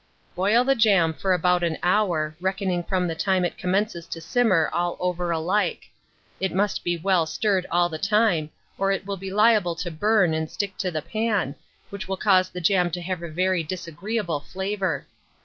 [0.35, 4.67] Boil the jam for about an hour, reckoning from the time it commences to simmer
[4.73, 5.91] all over alike:
[6.39, 10.33] it must be well stirred all the time, or it will be liable to burn
[10.33, 11.53] and stick to the pan,
[11.91, 15.05] which will cause the jam to have a very disagreeable flavour.